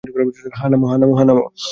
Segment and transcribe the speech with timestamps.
[0.57, 0.69] হ্যাঁ,
[0.71, 1.43] নামো।